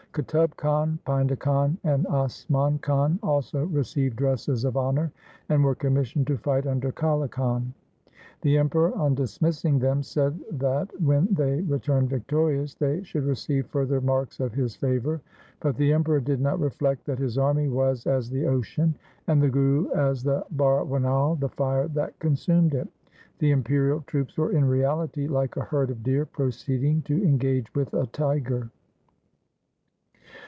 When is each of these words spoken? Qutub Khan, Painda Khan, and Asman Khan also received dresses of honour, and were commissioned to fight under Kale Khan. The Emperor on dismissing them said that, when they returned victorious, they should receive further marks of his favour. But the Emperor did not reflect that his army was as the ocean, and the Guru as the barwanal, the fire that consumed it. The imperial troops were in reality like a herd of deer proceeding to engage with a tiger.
Qutub 0.11 0.57
Khan, 0.57 0.99
Painda 1.07 1.39
Khan, 1.39 1.77
and 1.85 2.03
Asman 2.07 2.81
Khan 2.81 3.17
also 3.23 3.63
received 3.67 4.17
dresses 4.17 4.65
of 4.65 4.75
honour, 4.75 5.09
and 5.47 5.63
were 5.63 5.73
commissioned 5.73 6.27
to 6.27 6.35
fight 6.37 6.67
under 6.67 6.91
Kale 6.91 7.29
Khan. 7.29 7.73
The 8.41 8.57
Emperor 8.57 8.93
on 8.95 9.15
dismissing 9.15 9.79
them 9.79 10.03
said 10.03 10.37
that, 10.51 10.91
when 11.01 11.29
they 11.31 11.61
returned 11.61 12.09
victorious, 12.09 12.73
they 12.75 13.01
should 13.03 13.23
receive 13.23 13.67
further 13.67 14.01
marks 14.01 14.41
of 14.41 14.51
his 14.53 14.75
favour. 14.75 15.21
But 15.61 15.77
the 15.77 15.93
Emperor 15.93 16.19
did 16.19 16.41
not 16.41 16.59
reflect 16.59 17.05
that 17.05 17.17
his 17.19 17.37
army 17.37 17.69
was 17.69 18.05
as 18.05 18.29
the 18.29 18.47
ocean, 18.47 18.93
and 19.27 19.41
the 19.41 19.47
Guru 19.47 19.91
as 19.91 20.23
the 20.23 20.43
barwanal, 20.57 21.39
the 21.39 21.47
fire 21.47 21.87
that 21.87 22.19
consumed 22.19 22.73
it. 22.73 22.89
The 23.39 23.51
imperial 23.51 24.01
troops 24.07 24.35
were 24.37 24.51
in 24.51 24.65
reality 24.65 25.27
like 25.29 25.55
a 25.55 25.61
herd 25.63 25.89
of 25.89 26.03
deer 26.03 26.25
proceeding 26.25 27.01
to 27.03 27.13
engage 27.23 27.73
with 27.73 27.93
a 27.93 28.07
tiger. 28.07 28.69